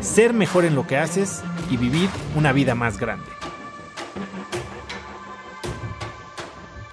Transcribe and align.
ser 0.00 0.32
mejor 0.32 0.64
en 0.64 0.74
lo 0.74 0.86
que 0.86 0.96
haces 0.96 1.42
y 1.70 1.76
vivir 1.76 2.08
una 2.34 2.52
vida 2.52 2.74
más 2.74 2.98
grande. 2.98 3.26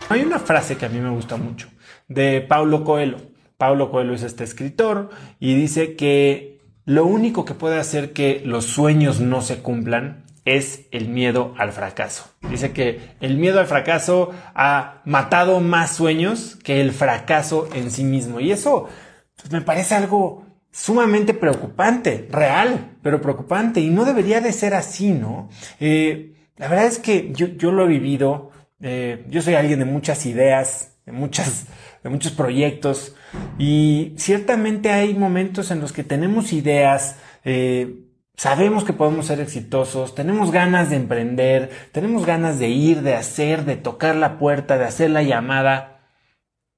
Hay 0.09 0.21
una 0.21 0.39
frase 0.39 0.77
que 0.77 0.85
a 0.85 0.89
mí 0.89 0.99
me 0.99 1.09
gusta 1.09 1.37
mucho 1.37 1.67
de 2.07 2.41
Paulo 2.41 2.83
Coelho. 2.83 3.17
Paulo 3.57 3.91
Coelho 3.91 4.13
es 4.13 4.23
este 4.23 4.43
escritor 4.43 5.09
y 5.39 5.55
dice 5.55 5.95
que 5.95 6.59
lo 6.85 7.05
único 7.05 7.43
que 7.43 7.53
puede 7.53 7.79
hacer 7.79 8.13
que 8.13 8.41
los 8.45 8.65
sueños 8.65 9.19
no 9.19 9.41
se 9.41 9.57
cumplan 9.57 10.23
es 10.45 10.85
el 10.91 11.09
miedo 11.09 11.53
al 11.57 11.73
fracaso. 11.73 12.29
Dice 12.49 12.71
que 12.71 13.01
el 13.19 13.37
miedo 13.37 13.59
al 13.59 13.67
fracaso 13.67 14.31
ha 14.55 15.01
matado 15.03 15.59
más 15.59 15.93
sueños 15.93 16.55
que 16.63 16.79
el 16.79 16.93
fracaso 16.93 17.67
en 17.73 17.91
sí 17.91 18.05
mismo. 18.05 18.39
Y 18.39 18.51
eso 18.51 18.87
pues, 19.35 19.51
me 19.51 19.59
parece 19.59 19.95
algo 19.95 20.46
sumamente 20.71 21.33
preocupante, 21.33 22.27
real, 22.31 22.97
pero 23.01 23.21
preocupante. 23.21 23.79
Y 23.79 23.89
no 23.89 24.05
debería 24.05 24.41
de 24.41 24.51
ser 24.51 24.73
así, 24.73 25.11
¿no? 25.11 25.49
Eh, 25.79 26.35
la 26.57 26.67
verdad 26.67 26.85
es 26.87 26.99
que 26.99 27.31
yo, 27.33 27.71
lo 27.71 27.85
he 27.85 27.87
vivido. 27.87 28.51
Eh, 28.79 29.25
yo 29.29 29.41
soy 29.41 29.55
alguien 29.55 29.79
de 29.79 29.85
muchas 29.85 30.25
ideas, 30.25 30.97
de, 31.05 31.11
muchas, 31.11 31.65
de 32.03 32.09
muchos 32.09 32.31
proyectos. 32.31 33.15
Y 33.57 34.13
ciertamente 34.17 34.91
hay 34.91 35.13
momentos 35.13 35.71
en 35.71 35.81
los 35.81 35.93
que 35.93 36.03
tenemos 36.03 36.53
ideas, 36.53 37.17
eh, 37.43 38.03
Sabemos 38.37 38.83
que 38.83 38.93
podemos 38.93 39.25
ser 39.25 39.39
exitosos, 39.39 40.13
tenemos 40.13 40.51
ganas 40.51 40.91
de 40.91 40.95
emprender, 40.95 41.71
tenemos 41.91 42.23
ganas 42.23 42.59
de 42.59 42.69
ir, 42.69 43.01
de 43.01 43.15
hacer, 43.15 43.65
de 43.65 43.77
tocar 43.77 44.15
la 44.15 44.37
puerta, 44.37 44.77
de 44.77 44.85
hacer 44.85 45.09
la 45.09 45.23
llamada, 45.23 46.11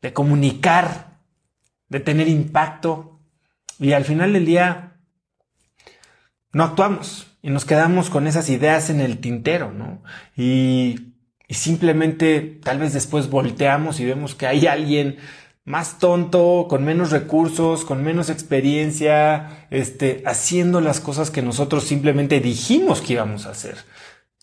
de 0.02 0.14
comunicar, 0.14 1.20
de 1.90 2.00
tener 2.00 2.30
impacto. 2.30 3.19
Y 3.80 3.94
al 3.94 4.04
final 4.04 4.34
del 4.34 4.46
día 4.46 4.98
no 6.52 6.64
actuamos 6.64 7.28
y 7.42 7.50
nos 7.50 7.66
quedamos 7.66 8.10
con 8.10 8.28
esas 8.28 8.50
ideas 8.50 8.90
en 8.90 9.00
el 9.00 9.20
tintero, 9.20 9.72
¿no? 9.72 10.04
Y, 10.36 11.06
simplemente 11.52 12.60
tal 12.64 12.78
vez 12.78 12.94
después 12.94 13.28
volteamos 13.32 14.00
y 14.00 14.06
vemos 14.06 14.36
que 14.36 14.46
hay 14.46 14.68
alguien 14.68 15.18
más 15.66 15.98
tonto, 15.98 16.68
con 16.70 16.86
menos 16.86 17.10
recursos, 17.10 17.86
con 17.86 18.04
menos 18.04 18.30
experiencia, 18.30 19.68
este, 19.72 20.22
haciendo 20.28 20.80
las 20.80 21.00
cosas 21.00 21.32
que 21.32 21.42
nosotros 21.42 21.86
simplemente 21.86 22.40
dijimos 22.40 23.02
que 23.02 23.14
íbamos 23.14 23.48
a 23.48 23.52
hacer, 23.52 23.78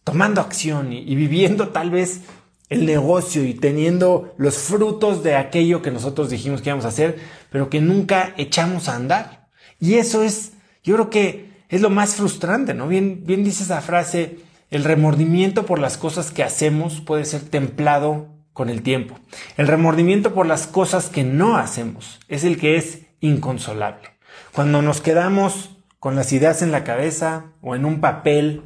tomando 0.03 0.41
acción 0.41 0.93
y 0.93 1.15
viviendo 1.15 1.69
tal 1.69 1.91
vez 1.91 2.23
el 2.69 2.87
negocio 2.87 3.45
y 3.45 3.55
teniendo 3.55 4.35
los 4.39 4.57
frutos 4.57 5.23
de 5.23 5.37
aquello 5.37 5.83
que 5.83 5.91
nosotros 5.91 6.31
dijimos 6.31 6.63
que 6.63 6.71
íbamos 6.71 6.85
a 6.85 6.89
hacer, 6.89 7.19
pero 7.51 7.71
que 7.71 7.81
nunca 7.81 8.35
echamos 8.37 8.89
a 8.89 8.97
andar. 8.97 9.49
Y 9.79 9.95
eso 9.95 10.23
es, 10.23 10.53
yo 10.83 10.95
creo 10.95 11.11
que 11.11 11.65
es 11.69 11.81
lo 11.81 11.91
más 11.91 12.17
frustrante, 12.17 12.75
¿no? 12.75 12.89
Bien, 12.89 13.23
bien 13.25 13.45
dice 13.45 13.65
esa 13.65 13.81
frase, 13.81 14.39
el 14.71 14.85
remordimiento 14.85 15.67
por 15.67 15.79
las 15.79 15.97
cosas 15.97 16.31
que 16.31 16.43
hacemos 16.43 17.01
puede 17.01 17.25
ser 17.25 17.43
templado 17.43 18.29
con 18.53 18.69
el 18.69 18.83
tiempo. 18.83 19.19
El 19.57 19.69
remordimiento 19.69 20.35
por 20.35 20.47
las 20.47 20.67
cosas 20.67 21.09
que 21.09 21.25
no 21.25 21.57
hacemos 21.57 22.21
es 22.29 22.43
el 22.43 22.59
que 22.59 22.77
es 22.77 23.03
inconsolable. 23.21 24.09
Cuando 24.53 24.83
nos 24.83 25.01
quedamos 25.01 25.77
con 25.99 26.17
las 26.17 26.33
ideas 26.33 26.63
en 26.63 26.73
la 26.73 26.85
cabeza 26.85 27.53
o 27.61 27.75
en 27.77 27.85
un 27.85 28.01
papel 28.01 28.63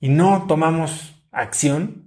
y 0.00 0.08
no 0.08 0.44
tomamos 0.46 1.22
acción, 1.32 2.03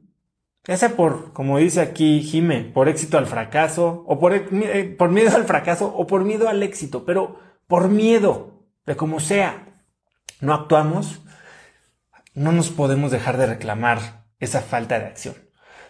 ya 0.68 0.78
sea 0.78 0.90
por, 0.90 1.34
como 1.34 1.58
dice 1.58 1.82
aquí 1.82 2.22
Jime, 2.22 2.62
por 2.62 2.90
éxito 2.90 3.18
al 3.18 3.26
fracaso, 3.26 4.04
o 4.06 4.20
por, 4.20 4.34
eh, 4.34 4.96
por 4.98 5.10
miedo 5.10 5.36
al 5.36 5.46
fracaso, 5.46 5.94
o 5.96 6.06
por 6.06 6.26
miedo 6.26 6.50
al 6.50 6.62
éxito, 6.62 7.06
pero 7.06 7.40
por 7.68 7.90
miedo 7.90 8.66
de 8.86 8.96
como 8.96 9.20
sea, 9.20 9.84
no 10.42 10.54
actuamos, 10.54 11.22
no 12.34 12.52
nos 12.52 12.70
podemos 12.70 13.12
dejar 13.12 13.38
de 13.38 13.48
reclamar 13.48 14.26
esa 14.40 14.62
falta 14.62 15.00
de 15.00 15.06
acción. 15.06 15.36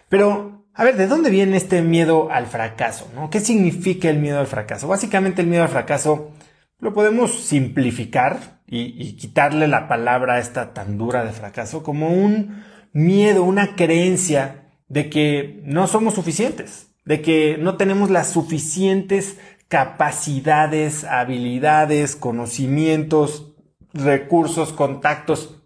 Pero 0.08 0.58
a 0.78 0.84
ver, 0.84 0.96
¿de 0.96 1.08
dónde 1.08 1.30
viene 1.30 1.56
este 1.56 1.82
miedo 1.82 2.30
al 2.30 2.46
fracaso? 2.46 3.10
¿Qué 3.32 3.40
significa 3.40 4.08
el 4.08 4.18
miedo 4.18 4.38
al 4.38 4.46
fracaso? 4.46 4.86
Básicamente 4.86 5.42
el 5.42 5.48
miedo 5.48 5.64
al 5.64 5.68
fracaso 5.68 6.30
lo 6.78 6.94
podemos 6.94 7.34
simplificar 7.44 8.60
y, 8.64 9.14
quitarle 9.16 9.66
la 9.66 9.88
palabra 9.88 10.38
esta 10.38 10.72
tan 10.74 10.96
dura 10.96 11.24
de 11.24 11.32
fracaso 11.32 11.82
como 11.82 12.10
un 12.10 12.62
miedo, 12.92 13.42
una 13.42 13.74
creencia 13.74 14.67
de 14.88 15.10
que 15.10 15.60
no 15.64 15.86
somos 15.86 16.14
suficientes, 16.14 16.88
de 17.04 17.22
que 17.22 17.56
no 17.58 17.76
tenemos 17.76 18.10
las 18.10 18.32
suficientes 18.32 19.36
capacidades, 19.68 21.04
habilidades, 21.04 22.16
conocimientos, 22.16 23.52
recursos, 23.92 24.72
contactos, 24.72 25.56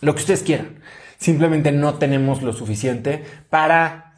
lo 0.00 0.14
que 0.14 0.20
ustedes 0.20 0.42
quieran. 0.42 0.80
Simplemente 1.18 1.70
no 1.70 1.94
tenemos 1.94 2.42
lo 2.42 2.54
suficiente 2.54 3.22
para 3.50 4.16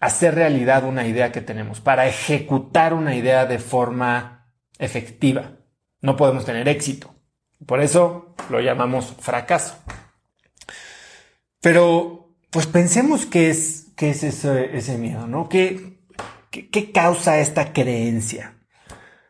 hacer 0.00 0.34
realidad 0.34 0.84
una 0.84 1.06
idea 1.06 1.32
que 1.32 1.42
tenemos, 1.42 1.80
para 1.80 2.06
ejecutar 2.06 2.94
una 2.94 3.14
idea 3.14 3.44
de 3.46 3.58
forma 3.58 4.46
efectiva. 4.78 5.52
No 6.00 6.16
podemos 6.16 6.44
tener 6.44 6.68
éxito. 6.68 7.14
Por 7.66 7.80
eso 7.80 8.34
lo 8.50 8.60
llamamos 8.60 9.14
fracaso. 9.20 9.78
Pero, 11.60 12.17
pues 12.50 12.66
pensemos 12.66 13.26
qué 13.26 13.50
es, 13.50 13.88
qué 13.96 14.10
es 14.10 14.22
ese, 14.22 14.76
ese 14.76 14.98
miedo, 14.98 15.26
¿no? 15.26 15.48
¿Qué, 15.48 15.98
qué, 16.50 16.92
causa 16.92 17.40
esta 17.40 17.72
creencia? 17.72 18.54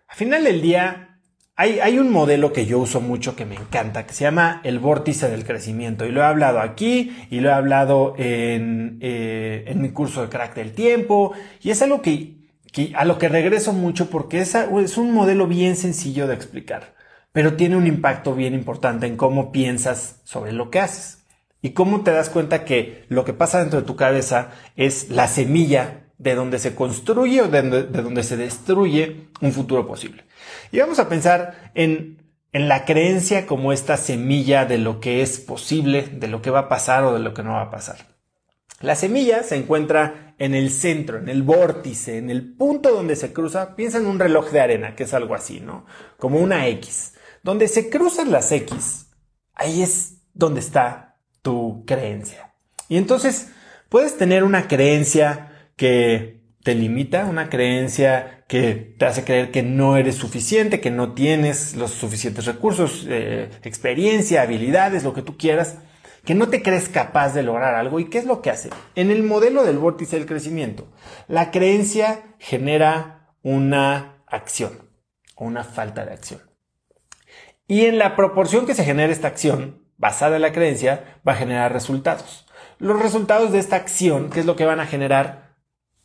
Al 0.07 0.17
final 0.17 0.45
del 0.45 0.63
día, 0.63 1.21
hay, 1.57 1.99
un 1.99 2.13
modelo 2.13 2.53
que 2.53 2.67
yo 2.67 2.79
uso 2.79 3.01
mucho 3.01 3.35
que 3.35 3.45
me 3.45 3.57
encanta, 3.57 4.07
que 4.07 4.15
se 4.15 4.23
llama 4.23 4.61
el 4.63 4.79
vórtice 4.79 5.29
del 5.29 5.45
crecimiento. 5.45 6.07
Y 6.07 6.13
lo 6.13 6.21
he 6.21 6.25
hablado 6.25 6.61
aquí 6.61 7.17
y 7.31 7.41
lo 7.41 7.49
he 7.49 7.53
hablado 7.53 8.15
en, 8.17 8.99
eh, 9.01 9.73
mi 9.75 9.91
curso 9.91 10.23
de 10.23 10.29
crack 10.29 10.55
del 10.55 10.73
tiempo. 10.73 11.33
Y 11.61 11.71
es 11.71 11.83
algo 11.83 12.01
que, 12.01 12.37
a 12.95 13.05
lo 13.05 13.19
que 13.19 13.29
regreso 13.29 13.73
mucho 13.73 14.09
porque 14.09 14.41
es, 14.41 14.55
es 14.55 14.97
un 14.97 15.13
modelo 15.13 15.49
bien 15.49 15.75
sencillo 15.75 16.29
de 16.29 16.35
explicar, 16.35 16.95
pero 17.33 17.55
tiene 17.55 17.77
un 17.77 17.89
impacto 17.89 18.37
bien 18.37 18.55
importante 18.55 19.09
en 19.09 19.17
cómo 19.17 19.51
piensas 19.51 20.21
sobre 20.23 20.53
lo 20.53 20.71
que 20.71 20.79
haces. 20.79 21.18
Y 21.61 21.71
cómo 21.71 22.03
te 22.03 22.13
das 22.13 22.31
cuenta 22.31 22.65
que 22.65 23.05
lo 23.09 23.25
que 23.25 23.33
pasa 23.33 23.61
dentro 23.61 23.81
de 23.81 23.87
tu 23.87 23.97
cabeza 23.97 24.53
es 24.77 25.11
la 25.11 25.27
semilla 25.27 26.09
de 26.19 26.35
donde 26.35 26.59
se 26.59 26.75
construye 26.75 27.43
o 27.43 27.49
de 27.49 27.63
donde 27.63 28.23
se 28.23 28.37
destruye 28.37 29.29
un 29.41 29.53
futuro 29.53 29.87
posible. 29.87 30.25
Y 30.73 30.79
vamos 30.79 30.99
a 30.99 31.09
pensar 31.09 31.73
en, 31.75 32.23
en 32.53 32.69
la 32.69 32.85
creencia 32.85 33.47
como 33.47 33.73
esta 33.73 33.97
semilla 33.97 34.67
de 34.67 34.79
lo 34.79 35.01
que 35.01 35.23
es 35.23 35.39
posible, 35.39 36.09
de 36.13 36.29
lo 36.29 36.43
que 36.43 36.51
va 36.51 36.61
a 36.61 36.69
pasar 36.69 37.05
o 37.05 37.15
de 37.15 37.21
lo 37.21 37.35
que 37.35 37.43
no 37.43 37.53
va 37.53 37.63
a 37.63 37.71
pasar. 37.71 38.19
La 38.81 38.95
semilla 38.95 39.43
se 39.43 39.57
encuentra 39.57 40.35
en 40.39 40.55
el 40.55 40.71
centro, 40.71 41.19
en 41.19 41.29
el 41.29 41.43
vórtice, 41.43 42.19
en 42.19 42.31
el 42.31 42.55
punto 42.55 42.93
donde 42.93 43.17
se 43.17 43.33
cruza. 43.33 43.75
Piensa 43.75 43.99
en 43.99 44.07
un 44.07 44.21
reloj 44.21 44.51
de 44.51 44.61
arena, 44.61 44.95
que 44.95 45.03
es 45.03 45.15
algo 45.15 45.35
así, 45.35 45.59
¿no? 45.59 45.85
Como 46.17 46.39
una 46.39 46.69
X. 46.69 47.15
Donde 47.43 47.67
se 47.67 47.91
cruzan 47.91 48.31
las 48.31 48.53
X, 48.53 49.09
ahí 49.55 49.83
es 49.83 50.19
donde 50.33 50.61
está 50.61 51.08
tu 51.43 51.85
creencia. 51.87 52.55
Y 52.89 52.97
entonces 52.97 53.49
puedes 53.89 54.17
tener 54.17 54.45
una 54.45 54.69
creencia 54.69 55.71
que 55.77 56.39
te 56.63 56.75
limita, 56.75 57.25
una 57.25 57.49
creencia 57.49 58.45
que 58.49 58.95
te 58.99 59.07
hace 59.07 59.25
creer 59.25 59.51
que 59.51 59.63
no 59.63 59.97
eres 59.97 60.17
suficiente, 60.17 60.81
que 60.81 60.91
no 60.91 61.13
tienes 61.13 61.77
los 61.77 61.93
suficientes 61.93 62.47
recursos, 62.47 63.07
eh, 63.09 63.51
experiencia, 63.63 64.43
habilidades, 64.43 65.05
lo 65.05 65.13
que 65.15 65.23
tú 65.23 65.37
quieras, 65.37 65.79
que 66.25 66.35
no 66.35 66.49
te 66.49 66.63
crees 66.63 66.89
capaz 66.89 67.35
de 67.35 67.43
lograr 67.43 67.75
algo. 67.75 68.01
¿Y 68.01 68.11
qué 68.11 68.19
es 68.19 68.27
lo 68.27 68.43
que 68.43 68.51
hace? 68.51 68.71
En 68.95 69.11
el 69.11 69.23
modelo 69.23 69.65
del 69.65 69.79
vórtice 69.79 70.17
del 70.17 70.27
crecimiento, 70.27 70.89
la 71.27 71.51
creencia 71.51 72.35
genera 72.39 73.35
una 73.43 74.23
acción 74.27 74.91
o 75.37 75.45
una 75.45 75.65
falta 75.65 76.05
de 76.05 76.13
acción. 76.13 76.41
Y 77.67 77.85
en 77.85 77.99
la 77.99 78.17
proporción 78.17 78.67
que 78.67 78.75
se 78.75 78.85
genera 78.85 79.13
esta 79.13 79.29
acción, 79.29 79.88
basada 79.99 80.37
en 80.37 80.43
la 80.43 80.53
creencia, 80.53 81.21
va 81.27 81.33
a 81.33 81.37
generar 81.37 81.73
resultados. 81.73 82.47
Los 82.79 83.01
resultados 83.01 83.53
de 83.53 83.59
esta 83.59 83.77
acción, 83.77 84.31
¿qué 84.31 84.41
es 84.41 84.47
lo 84.47 84.57
que 84.57 84.65
van 84.65 84.81
a 84.81 84.87
generar? 84.87 85.57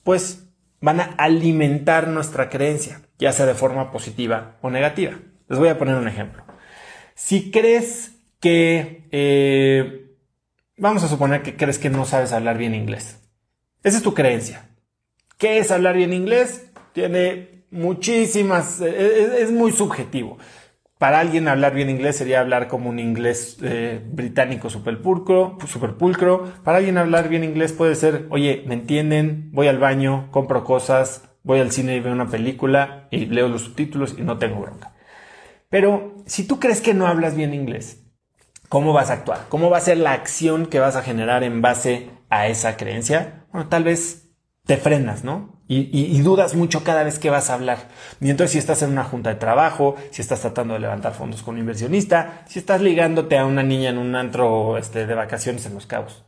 Pues 0.03 0.49
van 0.81 0.99
a 0.99 1.15
alimentar 1.17 2.09
nuestra 2.09 2.49
creencia, 2.49 3.01
ya 3.17 3.31
sea 3.31 3.45
de 3.45 3.53
forma 3.53 3.91
positiva 3.91 4.57
o 4.61 4.69
negativa. 4.69 5.13
Les 5.47 5.59
voy 5.59 5.69
a 5.69 5.77
poner 5.77 5.95
un 5.95 6.07
ejemplo. 6.07 6.43
Si 7.15 7.51
crees 7.51 8.11
que 8.39 9.07
eh, 9.11 10.17
vamos 10.77 11.03
a 11.03 11.07
suponer 11.07 11.41
que 11.43 11.55
crees 11.55 11.79
que 11.79 11.89
no 11.89 12.05
sabes 12.05 12.33
hablar 12.33 12.57
bien 12.57 12.75
inglés. 12.75 13.21
Esa 13.83 13.97
es 13.97 14.03
tu 14.03 14.13
creencia. 14.13 14.67
¿Qué 15.37 15.59
es 15.59 15.71
hablar 15.71 15.95
bien 15.95 16.13
inglés? 16.13 16.65
Tiene 16.93 17.65
muchísimas, 17.71 18.81
eh, 18.81 19.41
es, 19.41 19.51
muy 19.51 19.71
subjetivo. 19.71 20.37
Para 21.03 21.19
alguien 21.19 21.49
hablar 21.49 21.73
bien 21.73 21.89
inglés 21.89 22.15
sería 22.15 22.39
hablar 22.39 22.69
como 22.69 22.89
un 22.89 22.97
inglés 22.97 23.57
eh, 23.61 24.01
británico 24.09 24.69
super 24.69 25.01
pulcro, 25.01 25.57
super 25.67 25.95
pulcro. 25.95 26.49
Para 26.63 26.77
alguien 26.77 26.97
hablar 26.97 27.27
bien 27.27 27.43
inglés 27.43 27.73
puede 27.73 27.95
ser, 27.95 28.25
oye, 28.29 28.63
¿me 28.67 28.75
entienden? 28.75 29.49
Voy 29.51 29.67
al 29.67 29.79
baño, 29.79 30.29
compro 30.31 30.63
cosas, 30.63 31.23
voy 31.43 31.59
al 31.59 31.73
cine 31.73 31.97
y 31.97 31.99
veo 31.99 32.13
una 32.13 32.29
película 32.29 33.09
y 33.11 33.25
leo 33.25 33.49
los 33.49 33.63
subtítulos 33.63 34.15
y 34.17 34.21
no 34.21 34.37
tengo 34.37 34.61
bronca. 34.61 34.93
Pero 35.67 36.15
si 36.25 36.47
tú 36.47 36.61
crees 36.61 36.79
que 36.79 36.93
no 36.93 37.05
hablas 37.05 37.35
bien 37.35 37.53
inglés, 37.53 38.01
¿cómo 38.69 38.93
vas 38.93 39.09
a 39.09 39.15
actuar? 39.15 39.47
¿Cómo 39.49 39.69
va 39.69 39.79
a 39.79 39.81
ser 39.81 39.97
la 39.97 40.13
acción 40.13 40.67
que 40.67 40.79
vas 40.79 40.95
a 40.95 41.03
generar 41.03 41.43
en 41.43 41.61
base 41.61 42.11
a 42.29 42.47
esa 42.47 42.77
creencia? 42.77 43.43
Bueno, 43.51 43.67
tal 43.67 43.83
vez 43.83 44.29
te 44.65 44.77
frenas, 44.77 45.25
¿no? 45.25 45.52
Y, 45.67 46.21
dudas 46.21 46.55
mucho 46.55 46.83
cada 46.83 47.03
vez 47.03 47.19
que 47.19 47.29
vas 47.29 47.49
a 47.49 47.55
hablar. 47.55 47.87
Y 48.19 48.29
entonces 48.29 48.51
si 48.51 48.57
estás 48.57 48.81
en 48.81 48.91
una 48.91 49.03
junta 49.03 49.29
de 49.29 49.35
trabajo, 49.35 49.95
si 50.11 50.21
estás 50.21 50.41
tratando 50.41 50.73
de 50.73 50.81
levantar 50.81 51.13
fondos 51.13 51.41
con 51.41 51.55
un 51.55 51.61
inversionista, 51.61 52.43
si 52.47 52.59
estás 52.59 52.81
ligándote 52.81 53.37
a 53.37 53.45
una 53.45 53.63
niña 53.63 53.89
en 53.89 53.97
un 53.97 54.15
antro 54.15 54.77
este, 54.77 55.07
de 55.07 55.15
vacaciones 55.15 55.65
en 55.65 55.73
Los 55.73 55.87
Cabos, 55.87 56.25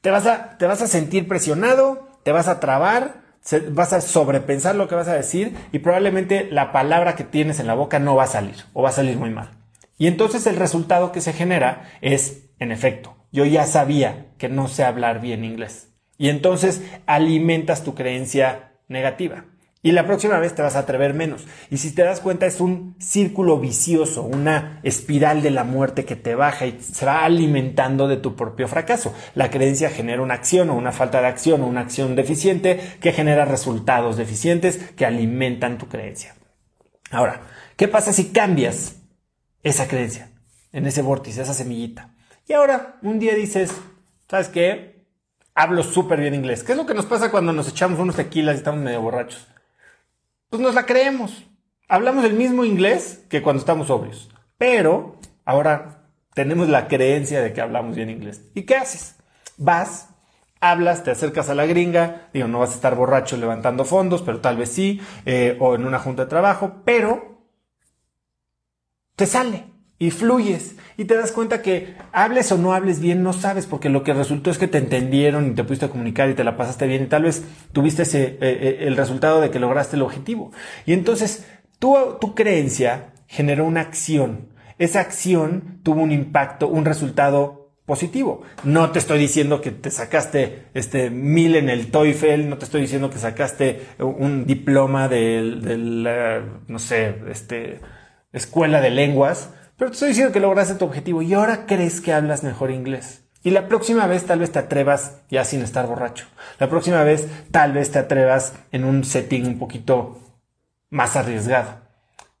te 0.00 0.10
vas, 0.10 0.26
a, 0.26 0.58
te 0.58 0.66
vas 0.66 0.82
a 0.82 0.86
sentir 0.86 1.26
presionado, 1.26 2.08
te 2.22 2.30
vas 2.30 2.46
a 2.46 2.60
trabar, 2.60 3.22
vas 3.70 3.92
a 3.92 4.00
sobrepensar 4.00 4.74
lo 4.74 4.86
que 4.86 4.94
vas 4.94 5.08
a 5.08 5.14
decir 5.14 5.56
y 5.72 5.78
probablemente 5.78 6.48
la 6.50 6.72
palabra 6.72 7.16
que 7.16 7.24
tienes 7.24 7.60
en 7.60 7.66
la 7.66 7.74
boca 7.74 7.98
no 7.98 8.14
va 8.14 8.24
a 8.24 8.28
salir 8.28 8.56
o 8.74 8.82
va 8.82 8.90
a 8.90 8.92
salir 8.92 9.16
muy 9.16 9.30
mal. 9.30 9.50
Y 9.96 10.06
entonces 10.06 10.46
el 10.46 10.56
resultado 10.56 11.12
que 11.12 11.20
se 11.20 11.32
genera 11.32 11.88
es, 12.00 12.50
en 12.58 12.72
efecto, 12.72 13.16
yo 13.32 13.44
ya 13.44 13.66
sabía 13.66 14.26
que 14.38 14.48
no 14.48 14.68
sé 14.68 14.84
hablar 14.84 15.20
bien 15.20 15.44
inglés. 15.44 15.88
Y 16.18 16.28
entonces 16.28 16.82
alimentas 17.06 17.82
tu 17.82 17.94
creencia 17.94 18.73
negativa. 18.94 19.44
Y 19.82 19.92
la 19.92 20.06
próxima 20.06 20.38
vez 20.38 20.54
te 20.54 20.62
vas 20.62 20.76
a 20.76 20.78
atrever 20.78 21.12
menos. 21.12 21.44
Y 21.68 21.76
si 21.76 21.94
te 21.94 22.02
das 22.02 22.20
cuenta 22.20 22.46
es 22.46 22.62
un 22.62 22.96
círculo 22.98 23.58
vicioso, 23.58 24.22
una 24.22 24.80
espiral 24.82 25.42
de 25.42 25.50
la 25.50 25.64
muerte 25.64 26.06
que 26.06 26.16
te 26.16 26.34
baja 26.34 26.64
y 26.64 26.80
se 26.80 27.04
va 27.04 27.22
alimentando 27.22 28.08
de 28.08 28.16
tu 28.16 28.34
propio 28.34 28.66
fracaso. 28.66 29.14
La 29.34 29.50
creencia 29.50 29.90
genera 29.90 30.22
una 30.22 30.32
acción 30.32 30.70
o 30.70 30.74
una 30.74 30.90
falta 30.90 31.20
de 31.20 31.26
acción 31.26 31.60
o 31.60 31.66
una 31.66 31.82
acción 31.82 32.16
deficiente 32.16 32.80
que 33.02 33.12
genera 33.12 33.44
resultados 33.44 34.16
deficientes 34.16 34.78
que 34.96 35.04
alimentan 35.04 35.76
tu 35.76 35.86
creencia. 35.86 36.34
Ahora, 37.10 37.42
¿qué 37.76 37.86
pasa 37.86 38.14
si 38.14 38.30
cambias 38.32 39.02
esa 39.62 39.86
creencia 39.86 40.30
en 40.72 40.86
ese 40.86 41.02
vórtice, 41.02 41.42
esa 41.42 41.52
semillita? 41.52 42.14
Y 42.48 42.54
ahora 42.54 42.96
un 43.02 43.18
día 43.18 43.34
dices, 43.34 43.70
¿sabes 44.30 44.48
qué? 44.48 44.93
Hablo 45.54 45.82
súper 45.82 46.20
bien 46.20 46.34
inglés. 46.34 46.62
¿Qué 46.62 46.72
es 46.72 46.78
lo 46.78 46.86
que 46.86 46.94
nos 46.94 47.06
pasa 47.06 47.30
cuando 47.30 47.52
nos 47.52 47.68
echamos 47.68 47.98
unos 47.98 48.16
tequilas 48.16 48.56
y 48.56 48.58
estamos 48.58 48.80
medio 48.80 49.00
borrachos? 49.00 49.46
Pues 50.50 50.60
nos 50.60 50.74
la 50.74 50.86
creemos. 50.86 51.44
Hablamos 51.88 52.24
el 52.24 52.34
mismo 52.34 52.64
inglés 52.64 53.24
que 53.28 53.42
cuando 53.42 53.60
estamos 53.60 53.88
sobrios. 53.88 54.30
Pero 54.58 55.16
ahora 55.44 56.08
tenemos 56.34 56.68
la 56.68 56.88
creencia 56.88 57.40
de 57.40 57.52
que 57.52 57.60
hablamos 57.60 57.96
bien 57.96 58.10
inglés. 58.10 58.42
¿Y 58.54 58.62
qué 58.62 58.76
haces? 58.76 59.16
Vas, 59.56 60.08
hablas, 60.60 61.04
te 61.04 61.10
acercas 61.10 61.48
a 61.48 61.54
la 61.54 61.66
gringa, 61.66 62.28
digo, 62.32 62.48
no 62.48 62.58
vas 62.58 62.72
a 62.72 62.74
estar 62.74 62.94
borracho 62.96 63.36
levantando 63.36 63.84
fondos, 63.84 64.22
pero 64.22 64.40
tal 64.40 64.56
vez 64.56 64.70
sí, 64.70 65.00
eh, 65.26 65.56
o 65.60 65.74
en 65.74 65.84
una 65.84 65.98
junta 65.98 66.24
de 66.24 66.30
trabajo, 66.30 66.82
pero 66.84 67.38
te 69.14 69.26
sale 69.26 69.73
y 70.04 70.10
fluyes 70.10 70.76
y 70.98 71.06
te 71.06 71.16
das 71.16 71.32
cuenta 71.32 71.62
que 71.62 71.94
hables 72.12 72.52
o 72.52 72.58
no 72.58 72.74
hables 72.74 73.00
bien 73.00 73.22
no 73.22 73.32
sabes 73.32 73.66
porque 73.66 73.88
lo 73.88 74.02
que 74.02 74.12
resultó 74.12 74.50
es 74.50 74.58
que 74.58 74.68
te 74.68 74.76
entendieron 74.76 75.46
y 75.46 75.54
te 75.54 75.64
pudiste 75.64 75.88
comunicar 75.88 76.28
y 76.28 76.34
te 76.34 76.44
la 76.44 76.58
pasaste 76.58 76.86
bien 76.86 77.04
y 77.04 77.06
tal 77.06 77.22
vez 77.22 77.42
tuviste 77.72 78.02
ese, 78.02 78.22
eh, 78.22 78.36
eh, 78.40 78.76
el 78.80 78.96
resultado 78.96 79.40
de 79.40 79.50
que 79.50 79.58
lograste 79.58 79.96
el 79.96 80.02
objetivo. 80.02 80.52
Y 80.84 80.92
entonces 80.92 81.46
tu, 81.78 81.96
tu 82.20 82.34
creencia 82.34 83.14
generó 83.26 83.64
una 83.64 83.80
acción. 83.80 84.50
Esa 84.78 85.00
acción 85.00 85.80
tuvo 85.82 86.02
un 86.02 86.12
impacto, 86.12 86.68
un 86.68 86.84
resultado 86.84 87.72
positivo. 87.86 88.42
No 88.62 88.90
te 88.90 88.98
estoy 88.98 89.18
diciendo 89.18 89.62
que 89.62 89.70
te 89.70 89.90
sacaste 89.90 90.66
este 90.74 91.08
mil 91.08 91.56
en 91.56 91.70
el 91.70 91.90
TOEFL, 91.90 92.48
no 92.48 92.58
te 92.58 92.66
estoy 92.66 92.82
diciendo 92.82 93.08
que 93.08 93.18
sacaste 93.18 93.86
un 93.98 94.46
diploma 94.46 95.08
de, 95.08 95.40
la, 95.42 96.42
no 96.68 96.78
sé, 96.78 97.16
este, 97.30 97.80
escuela 98.32 98.80
de 98.80 98.90
lenguas, 98.90 99.50
pero 99.76 99.90
te 99.90 99.94
estoy 99.94 100.08
diciendo 100.10 100.32
que 100.32 100.40
lograste 100.40 100.74
tu 100.74 100.84
objetivo 100.84 101.22
y 101.22 101.34
ahora 101.34 101.66
crees 101.66 102.00
que 102.00 102.12
hablas 102.12 102.42
mejor 102.42 102.70
inglés. 102.70 103.24
Y 103.42 103.50
la 103.50 103.68
próxima 103.68 104.06
vez 104.06 104.24
tal 104.24 104.38
vez 104.38 104.52
te 104.52 104.58
atrevas 104.58 105.18
ya 105.30 105.44
sin 105.44 105.60
estar 105.60 105.86
borracho. 105.86 106.26
La 106.58 106.70
próxima 106.70 107.04
vez 107.04 107.28
tal 107.50 107.72
vez 107.72 107.90
te 107.90 107.98
atrevas 107.98 108.54
en 108.72 108.84
un 108.84 109.04
setting 109.04 109.46
un 109.46 109.58
poquito 109.58 110.18
más 110.88 111.14
arriesgado. 111.16 111.82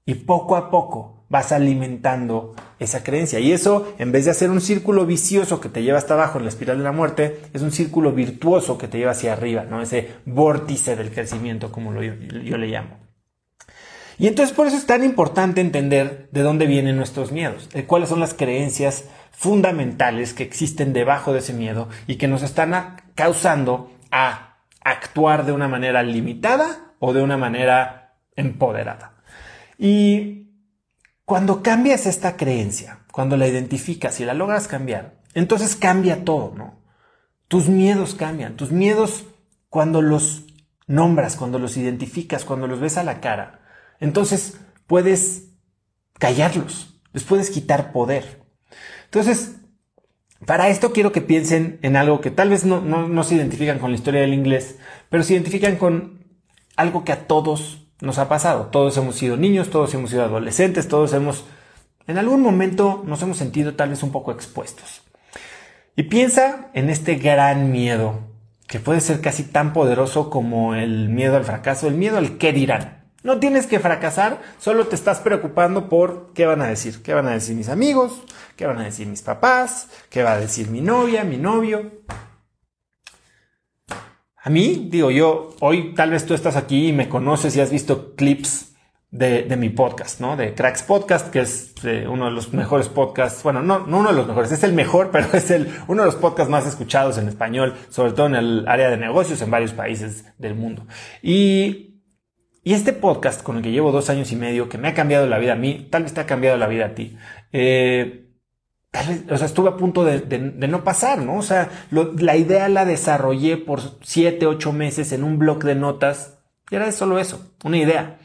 Y 0.06 0.14
poco 0.14 0.56
a 0.56 0.70
poco 0.70 1.26
vas 1.28 1.52
alimentando 1.52 2.54
esa 2.78 3.02
creencia. 3.02 3.38
Y 3.40 3.52
eso, 3.52 3.94
en 3.98 4.12
vez 4.12 4.24
de 4.24 4.30
hacer 4.30 4.50
un 4.50 4.60
círculo 4.60 5.04
vicioso 5.04 5.60
que 5.60 5.68
te 5.68 5.82
lleva 5.82 5.98
hasta 5.98 6.14
abajo 6.14 6.38
en 6.38 6.44
la 6.44 6.50
espiral 6.50 6.78
de 6.78 6.84
la 6.84 6.92
muerte, 6.92 7.40
es 7.52 7.60
un 7.60 7.72
círculo 7.72 8.12
virtuoso 8.12 8.78
que 8.78 8.88
te 8.88 8.98
lleva 8.98 9.10
hacia 9.10 9.32
arriba, 9.32 9.64
¿no? 9.64 9.82
Ese 9.82 10.10
vórtice 10.24 10.96
del 10.96 11.10
crecimiento, 11.10 11.70
como 11.70 11.92
lo, 11.92 12.02
yo 12.02 12.56
le 12.56 12.68
llamo. 12.68 13.03
Y 14.18 14.28
entonces 14.28 14.54
por 14.54 14.66
eso 14.66 14.76
es 14.76 14.86
tan 14.86 15.04
importante 15.04 15.60
entender 15.60 16.28
de 16.30 16.42
dónde 16.42 16.66
vienen 16.66 16.96
nuestros 16.96 17.32
miedos, 17.32 17.68
cuáles 17.86 18.08
son 18.08 18.20
las 18.20 18.34
creencias 18.34 19.04
fundamentales 19.32 20.34
que 20.34 20.44
existen 20.44 20.92
debajo 20.92 21.32
de 21.32 21.40
ese 21.40 21.52
miedo 21.52 21.88
y 22.06 22.16
que 22.16 22.28
nos 22.28 22.42
están 22.42 22.96
causando 23.14 23.90
a 24.10 24.58
actuar 24.84 25.44
de 25.44 25.52
una 25.52 25.66
manera 25.66 26.02
limitada 26.02 26.94
o 27.00 27.12
de 27.12 27.22
una 27.22 27.36
manera 27.36 28.16
empoderada. 28.36 29.22
Y 29.78 30.52
cuando 31.24 31.62
cambias 31.62 32.06
esta 32.06 32.36
creencia, 32.36 33.00
cuando 33.10 33.36
la 33.36 33.48
identificas 33.48 34.20
y 34.20 34.24
la 34.24 34.34
logras 34.34 34.68
cambiar, 34.68 35.22
entonces 35.34 35.74
cambia 35.74 36.24
todo, 36.24 36.52
¿no? 36.56 36.82
Tus 37.48 37.68
miedos 37.68 38.14
cambian, 38.14 38.56
tus 38.56 38.70
miedos 38.70 39.24
cuando 39.68 40.02
los 40.02 40.44
nombras, 40.86 41.36
cuando 41.36 41.58
los 41.58 41.76
identificas, 41.76 42.44
cuando 42.44 42.66
los 42.66 42.80
ves 42.80 42.98
a 42.98 43.04
la 43.04 43.20
cara, 43.20 43.63
entonces 44.04 44.60
puedes 44.86 45.50
callarlos, 46.18 47.00
les 47.12 47.24
puedes 47.24 47.50
quitar 47.50 47.92
poder. 47.92 48.42
Entonces, 49.04 49.56
para 50.46 50.68
esto 50.68 50.92
quiero 50.92 51.12
que 51.12 51.20
piensen 51.20 51.78
en 51.82 51.96
algo 51.96 52.20
que 52.20 52.30
tal 52.30 52.50
vez 52.50 52.64
no, 52.64 53.24
se 53.24 53.34
identifican 53.34 53.78
con 53.78 53.90
la 53.90 53.96
historia 53.96 54.20
del 54.20 54.34
inglés, 54.34 54.76
pero 55.08 55.22
se 55.22 55.32
identifican 55.32 55.76
con 55.76 56.24
algo 56.76 57.04
que 57.04 57.12
a 57.12 57.26
todos 57.26 57.86
nos 58.00 58.18
ha 58.18 58.28
pasado. 58.28 58.66
Todos 58.66 58.96
hemos 58.96 59.16
sido 59.16 59.36
niños, 59.36 59.70
todos 59.70 59.94
hemos 59.94 60.10
sido 60.10 60.24
adolescentes, 60.24 60.88
todos 60.88 61.12
hemos, 61.14 61.46
en 62.06 62.18
algún 62.18 62.42
momento 62.42 63.02
nos 63.06 63.22
hemos 63.22 63.38
sentido 63.38 63.74
tal 63.74 63.90
vez 63.90 64.02
un 64.02 64.12
poco 64.12 64.32
expuestos. 64.32 65.02
Y 65.96 66.04
piensa 66.04 66.70
en 66.74 66.90
este 66.90 67.14
gran 67.14 67.70
miedo, 67.70 68.20
que 68.66 68.80
puede 68.80 69.00
ser 69.00 69.20
casi 69.20 69.44
tan 69.44 69.72
poderoso 69.72 70.28
como 70.28 70.74
el 70.74 71.08
miedo 71.08 71.36
al 71.36 71.44
fracaso, 71.44 71.86
el 71.86 71.94
miedo 71.94 72.18
al 72.18 72.36
qué 72.36 72.52
dirán. 72.52 73.03
No 73.24 73.40
tienes 73.40 73.66
que 73.66 73.80
fracasar, 73.80 74.42
solo 74.58 74.86
te 74.86 74.94
estás 74.94 75.20
preocupando 75.20 75.88
por 75.88 76.34
qué 76.34 76.44
van 76.44 76.60
a 76.60 76.66
decir, 76.66 77.02
qué 77.02 77.14
van 77.14 77.26
a 77.26 77.30
decir 77.30 77.56
mis 77.56 77.70
amigos, 77.70 78.22
qué 78.54 78.66
van 78.66 78.76
a 78.76 78.84
decir 78.84 79.06
mis 79.06 79.22
papás, 79.22 79.88
qué 80.10 80.22
va 80.22 80.34
a 80.34 80.38
decir 80.38 80.68
mi 80.68 80.82
novia, 80.82 81.24
mi 81.24 81.38
novio. 81.38 81.90
A 84.36 84.50
mí, 84.50 84.88
digo 84.90 85.10
yo, 85.10 85.56
hoy 85.60 85.94
tal 85.94 86.10
vez 86.10 86.26
tú 86.26 86.34
estás 86.34 86.54
aquí 86.54 86.88
y 86.88 86.92
me 86.92 87.08
conoces 87.08 87.56
y 87.56 87.62
has 87.62 87.70
visto 87.70 88.14
clips 88.14 88.74
de, 89.10 89.56
mi 89.56 89.70
podcast, 89.70 90.20
¿no? 90.20 90.36
De 90.36 90.54
Cracks 90.54 90.82
Podcast, 90.82 91.30
que 91.30 91.40
es 91.40 91.72
eh, 91.82 92.06
uno 92.06 92.26
de 92.26 92.32
los 92.32 92.52
mejores 92.52 92.90
podcasts, 92.90 93.42
bueno, 93.42 93.62
no, 93.62 93.86
no 93.86 94.00
uno 94.00 94.10
de 94.10 94.16
los 94.16 94.26
mejores, 94.26 94.52
es 94.52 94.64
el 94.64 94.74
mejor, 94.74 95.10
pero 95.12 95.28
es 95.32 95.50
el, 95.50 95.74
uno 95.88 96.02
de 96.02 96.06
los 96.08 96.16
podcasts 96.16 96.50
más 96.50 96.66
escuchados 96.66 97.16
en 97.16 97.28
español, 97.28 97.74
sobre 97.88 98.12
todo 98.12 98.26
en 98.26 98.34
el 98.34 98.68
área 98.68 98.90
de 98.90 98.98
negocios 98.98 99.40
en 99.40 99.50
varios 99.50 99.72
países 99.72 100.26
del 100.36 100.54
mundo. 100.54 100.86
Y 101.22 101.93
y 102.64 102.72
este 102.72 102.94
podcast 102.94 103.42
con 103.42 103.58
el 103.58 103.62
que 103.62 103.70
llevo 103.70 103.92
dos 103.92 104.08
años 104.08 104.32
y 104.32 104.36
medio, 104.36 104.70
que 104.70 104.78
me 104.78 104.88
ha 104.88 104.94
cambiado 104.94 105.26
la 105.26 105.38
vida 105.38 105.52
a 105.52 105.56
mí, 105.56 105.86
tal 105.90 106.04
vez 106.04 106.14
te 106.14 106.22
ha 106.22 106.26
cambiado 106.26 106.56
la 106.56 106.66
vida 106.66 106.86
a 106.86 106.94
ti, 106.94 107.16
eh, 107.52 108.30
tal 108.90 109.06
vez, 109.08 109.24
o 109.30 109.36
sea, 109.36 109.46
estuve 109.46 109.68
a 109.68 109.76
punto 109.76 110.02
de, 110.02 110.38
no 110.38 110.82
pasar, 110.82 111.18
¿no? 111.18 111.36
O 111.36 111.42
sea, 111.42 111.68
la 111.90 112.36
idea 112.36 112.70
la 112.70 112.86
desarrollé 112.86 113.58
por 113.58 113.80
siete, 114.02 114.46
ocho 114.46 114.72
meses 114.72 115.12
en 115.12 115.24
un 115.24 115.38
blog 115.38 115.62
de 115.62 115.74
notas 115.74 116.38
y 116.70 116.76
era 116.76 116.90
solo 116.90 117.18
eso, 117.18 117.54
una 117.64 117.76
idea. 117.76 118.18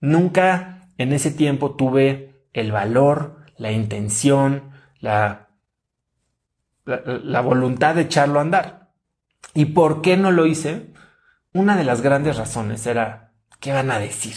Nunca 0.00 0.90
en 0.98 1.14
ese 1.14 1.30
tiempo 1.30 1.74
tuve 1.74 2.44
el 2.52 2.70
valor, 2.70 3.38
la 3.56 3.72
intención, 3.72 4.70
la, 5.00 5.48
la, 6.84 7.02
la 7.04 7.40
voluntad 7.40 7.94
de 7.94 8.02
echarlo 8.02 8.38
a 8.38 8.42
andar. 8.42 8.90
¿Y 9.54 9.66
por 9.66 10.02
qué 10.02 10.18
no 10.18 10.30
lo 10.30 10.44
hice? 10.44 10.92
Una 11.54 11.76
de 11.76 11.84
las 11.84 12.02
grandes 12.02 12.36
razones 12.36 12.86
era 12.86 13.27
¿Qué 13.60 13.72
van 13.72 13.90
a 13.90 13.98
decir? 13.98 14.34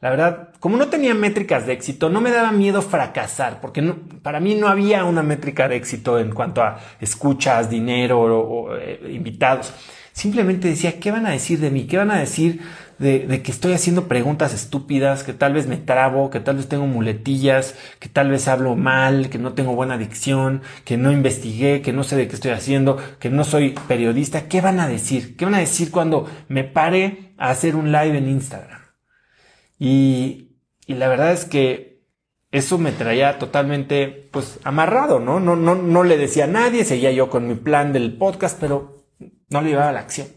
La 0.00 0.08
verdad, 0.08 0.48
como 0.60 0.78
no 0.78 0.88
tenía 0.88 1.14
métricas 1.14 1.66
de 1.66 1.74
éxito, 1.74 2.08
no 2.08 2.22
me 2.22 2.30
daba 2.30 2.52
miedo 2.52 2.80
fracasar, 2.80 3.60
porque 3.60 3.82
para 4.22 4.40
mí 4.40 4.54
no 4.54 4.68
había 4.68 5.04
una 5.04 5.22
métrica 5.22 5.68
de 5.68 5.76
éxito 5.76 6.18
en 6.18 6.32
cuanto 6.32 6.62
a 6.62 6.80
escuchas, 7.00 7.68
dinero 7.68 8.20
o, 8.20 8.74
eh, 8.76 8.98
invitados. 9.12 9.74
Simplemente 10.12 10.68
decía, 10.68 10.98
¿qué 10.98 11.10
van 11.10 11.26
a 11.26 11.30
decir 11.30 11.60
de 11.60 11.70
mí? 11.70 11.86
¿Qué 11.86 11.98
van 11.98 12.10
a 12.10 12.18
decir 12.18 12.60
de, 13.00 13.42
que 13.42 13.50
estoy 13.50 13.72
haciendo 13.72 14.08
preguntas 14.08 14.52
estúpidas, 14.52 15.24
que 15.24 15.32
tal 15.32 15.54
vez 15.54 15.66
me 15.66 15.78
trabo, 15.78 16.28
que 16.28 16.38
tal 16.38 16.56
vez 16.56 16.68
tengo 16.68 16.86
muletillas, 16.86 17.74
que 17.98 18.10
tal 18.10 18.30
vez 18.30 18.46
hablo 18.46 18.76
mal, 18.76 19.30
que 19.30 19.38
no 19.38 19.54
tengo 19.54 19.74
buena 19.74 19.96
dicción, 19.96 20.60
que 20.84 20.98
no 20.98 21.10
investigué, 21.10 21.80
que 21.80 21.94
no 21.94 22.04
sé 22.04 22.16
de 22.16 22.28
qué 22.28 22.34
estoy 22.34 22.50
haciendo, 22.50 22.98
que 23.18 23.30
no 23.30 23.44
soy 23.44 23.74
periodista. 23.88 24.48
¿Qué 24.48 24.60
van 24.60 24.80
a 24.80 24.86
decir? 24.86 25.34
¿Qué 25.36 25.46
van 25.46 25.54
a 25.54 25.60
decir 25.60 25.90
cuando 25.90 26.28
me 26.48 26.62
pare 26.62 27.32
a 27.38 27.48
hacer 27.48 27.74
un 27.74 27.90
live 27.90 28.18
en 28.18 28.28
Instagram? 28.28 28.82
Y, 29.78 30.58
y 30.86 30.94
la 30.94 31.08
verdad 31.08 31.32
es 31.32 31.46
que 31.46 32.02
eso 32.52 32.76
me 32.76 32.92
traía 32.92 33.38
totalmente 33.38 34.28
pues 34.30 34.60
amarrado, 34.62 35.20
¿no? 35.20 35.40
No, 35.40 35.56
no, 35.56 35.74
no 35.74 36.04
le 36.04 36.18
decía 36.18 36.44
a 36.44 36.48
nadie, 36.48 36.84
seguía 36.84 37.12
yo 37.12 37.30
con 37.30 37.48
mi 37.48 37.54
plan 37.54 37.94
del 37.94 38.18
podcast, 38.18 38.58
pero 38.60 39.06
no 39.48 39.62
le 39.62 39.70
llevaba 39.70 39.92
la 39.92 40.00
acción. 40.00 40.28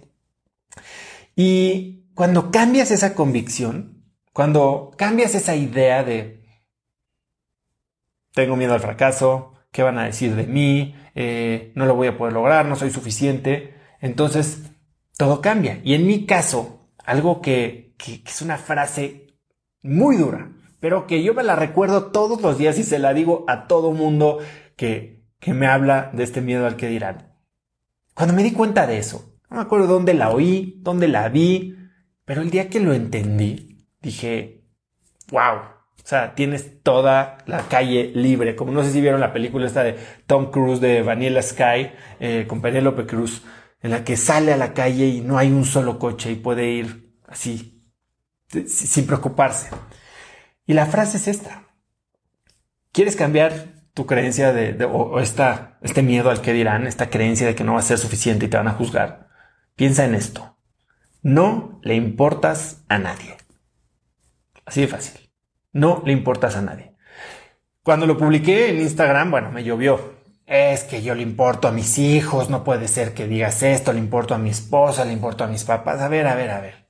Y 1.35 2.02
cuando 2.15 2.51
cambias 2.51 2.91
esa 2.91 3.15
convicción, 3.15 4.03
cuando 4.33 4.91
cambias 4.97 5.35
esa 5.35 5.55
idea 5.55 6.03
de 6.03 6.43
tengo 8.33 8.55
miedo 8.55 8.73
al 8.73 8.79
fracaso, 8.79 9.53
qué 9.71 9.83
van 9.83 9.97
a 9.97 10.05
decir 10.05 10.35
de 10.35 10.47
mí, 10.47 10.95
eh, 11.15 11.71
no 11.75 11.85
lo 11.85 11.95
voy 11.95 12.07
a 12.07 12.17
poder 12.17 12.33
lograr, 12.33 12.65
no 12.65 12.75
soy 12.75 12.89
suficiente, 12.89 13.75
entonces 14.01 14.71
todo 15.17 15.41
cambia. 15.41 15.79
Y 15.83 15.93
en 15.93 16.07
mi 16.07 16.25
caso, 16.25 16.89
algo 17.03 17.41
que, 17.41 17.95
es 18.25 18.41
una 18.41 18.57
frase 18.57 19.37
muy 19.81 20.17
dura, 20.17 20.51
pero 20.79 21.07
que 21.07 21.23
yo 21.23 21.33
me 21.33 21.43
la 21.43 21.55
recuerdo 21.55 22.11
todos 22.11 22.41
los 22.41 22.57
días 22.57 22.77
y 22.77 22.83
se 22.83 22.99
la 22.99 23.13
digo 23.13 23.45
a 23.47 23.67
todo 23.67 23.91
mundo 23.91 24.39
que, 24.75 25.23
que 25.39 25.53
me 25.53 25.67
habla 25.67 26.09
de 26.13 26.23
este 26.23 26.41
miedo 26.41 26.65
al 26.65 26.75
que 26.75 26.89
dirán. 26.89 27.37
Cuando 28.13 28.33
me 28.33 28.43
di 28.43 28.51
cuenta 28.51 28.85
de 28.87 28.97
eso, 28.97 29.37
no 29.49 29.57
me 29.57 29.61
acuerdo 29.61 29.87
dónde 29.87 30.13
la 30.13 30.31
oí, 30.31 30.79
dónde 30.81 31.07
la 31.07 31.29
vi, 31.29 31.77
pero 32.25 32.41
el 32.41 32.49
día 32.49 32.69
que 32.69 32.79
lo 32.79 32.93
entendí, 32.93 33.85
dije, 34.01 34.63
wow, 35.31 35.57
o 36.03 36.07
sea, 36.07 36.35
tienes 36.35 36.81
toda 36.83 37.37
la 37.45 37.67
calle 37.69 38.11
libre. 38.13 38.55
Como 38.55 38.73
no 38.73 38.83
sé 38.83 38.91
si 38.91 38.99
vieron 38.99 39.21
la 39.21 39.31
película 39.31 39.65
esta 39.65 39.83
de 39.83 39.97
Tom 40.27 40.51
Cruise 40.51 40.81
de 40.81 41.01
Vanilla 41.01 41.41
Sky 41.41 41.91
eh, 42.19 42.45
con 42.47 42.61
Penélope 42.61 43.05
Cruz, 43.05 43.41
en 43.81 43.91
la 43.91 44.03
que 44.03 44.17
sale 44.17 44.51
a 44.51 44.57
la 44.57 44.73
calle 44.73 45.07
y 45.07 45.21
no 45.21 45.37
hay 45.37 45.51
un 45.51 45.63
solo 45.63 45.99
coche 45.99 46.31
y 46.31 46.35
puede 46.35 46.69
ir 46.69 47.15
así, 47.25 47.85
sin 48.67 49.07
preocuparse. 49.07 49.69
Y 50.65 50.73
la 50.73 50.85
frase 50.87 51.17
es 51.17 51.27
esta. 51.27 51.63
¿Quieres 52.91 53.15
cambiar 53.15 53.53
tu 53.93 54.05
creencia 54.05 54.51
de, 54.51 54.83
o, 54.85 55.19
esta, 55.19 55.77
este 55.81 56.01
miedo 56.03 56.29
al 56.29 56.41
que 56.41 56.53
dirán, 56.53 56.85
esta 56.85 57.09
creencia 57.09 57.47
de 57.47 57.55
que 57.55 57.63
no 57.63 57.73
va 57.73 57.79
a 57.79 57.83
ser 57.83 57.97
suficiente 57.97 58.45
y 58.45 58.49
te 58.49 58.57
van 58.57 58.67
a 58.67 58.73
juzgar? 58.73 59.29
Piensa 59.75 60.03
en 60.03 60.15
esto. 60.15 60.52
No 61.23 61.79
le 61.83 61.95
importas 61.95 62.83
a 62.89 62.99
nadie. 62.99 63.37
Así 64.65 64.81
de 64.81 64.87
fácil. 64.87 65.29
No 65.71 66.03
le 66.05 66.11
importas 66.11 66.57
a 66.57 66.61
nadie. 66.61 66.93
Cuando 67.81 68.05
lo 68.05 68.17
publiqué 68.17 68.69
en 68.69 68.81
Instagram, 68.81 69.31
bueno, 69.31 69.49
me 69.49 69.63
llovió. 69.63 70.15
Es 70.45 70.83
que 70.83 71.01
yo 71.01 71.15
le 71.15 71.23
importo 71.23 71.69
a 71.69 71.71
mis 71.71 71.97
hijos, 71.97 72.49
no 72.49 72.65
puede 72.65 72.89
ser 72.89 73.13
que 73.13 73.27
digas 73.27 73.63
esto, 73.63 73.93
le 73.93 73.99
importo 73.99 74.35
a 74.35 74.37
mi 74.37 74.49
esposa, 74.49 75.05
le 75.05 75.13
importo 75.13 75.45
a 75.45 75.47
mis 75.47 75.63
papás. 75.63 76.01
A 76.01 76.09
ver, 76.09 76.27
a 76.27 76.35
ver, 76.35 76.51
a 76.51 76.59
ver. 76.59 76.87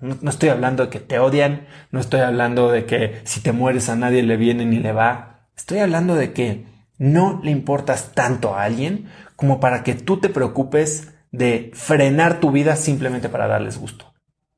No, 0.00 0.16
no, 0.20 0.30
estoy 0.30 0.48
hablando 0.48 0.84
de 0.84 0.90
que 0.90 0.98
te 0.98 1.20
odian, 1.20 1.68
no 1.92 2.00
estoy 2.00 2.20
hablando 2.20 2.72
de 2.72 2.86
que 2.86 3.20
si 3.24 3.40
te 3.40 3.52
mueres 3.52 3.88
a 3.88 3.94
nadie 3.94 4.24
le 4.24 4.36
viene 4.36 4.66
ni 4.66 4.80
le 4.80 4.92
va. 4.92 5.46
Estoy 5.56 5.78
hablando 5.78 6.16
de 6.16 6.32
que 6.32 6.66
no 6.98 7.40
le 7.44 7.52
importas 7.52 8.14
tanto 8.14 8.56
a 8.56 8.64
alguien 8.64 9.08
como 9.36 9.60
para 9.60 9.84
que 9.84 9.94
tú 9.94 10.18
te 10.18 10.28
preocupes 10.28 11.14
de 11.32 11.70
frenar 11.74 12.40
tu 12.40 12.50
vida 12.50 12.76
simplemente 12.76 13.28
para 13.28 13.46
darles 13.46 13.78
gusto. 13.78 14.12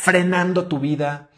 frenando 0.00 0.66
tu 0.66 0.78
vida, 0.78 1.28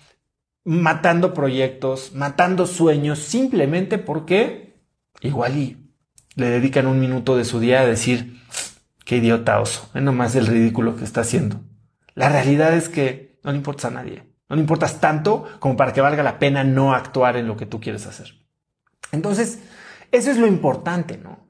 matando 0.64 1.34
proyectos, 1.34 2.12
matando 2.14 2.68
sueños, 2.68 3.18
simplemente 3.18 3.98
porque 3.98 4.80
igual 5.20 5.78
le 6.36 6.46
dedican 6.46 6.86
un 6.86 7.00
minuto 7.00 7.36
de 7.36 7.44
su 7.44 7.58
día 7.58 7.80
a 7.80 7.86
decir, 7.86 8.40
qué 9.04 9.16
idiota 9.16 9.60
oso, 9.60 9.90
es 9.94 10.02
nomás 10.02 10.36
el 10.36 10.46
ridículo 10.46 10.94
que 10.94 11.02
está 11.02 11.22
haciendo. 11.22 11.60
La 12.14 12.28
realidad 12.28 12.72
es 12.74 12.88
que 12.88 13.40
no 13.42 13.50
le 13.50 13.58
importas 13.58 13.86
a 13.86 13.94
nadie, 13.94 14.32
no 14.48 14.54
le 14.54 14.62
importas 14.62 15.00
tanto 15.00 15.44
como 15.58 15.76
para 15.76 15.92
que 15.92 16.00
valga 16.00 16.22
la 16.22 16.38
pena 16.38 16.62
no 16.62 16.94
actuar 16.94 17.36
en 17.36 17.48
lo 17.48 17.56
que 17.56 17.66
tú 17.66 17.80
quieres 17.80 18.06
hacer. 18.06 18.28
Entonces, 19.10 19.58
eso 20.12 20.30
es 20.30 20.38
lo 20.38 20.46
importante, 20.46 21.18
¿no? 21.18 21.48